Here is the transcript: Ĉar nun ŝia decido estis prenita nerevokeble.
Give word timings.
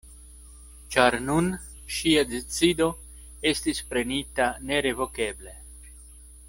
Ĉar 0.95 1.17
nun 1.25 1.49
ŝia 1.97 2.23
decido 2.31 2.89
estis 3.53 3.85
prenita 3.93 4.49
nerevokeble. 4.71 5.59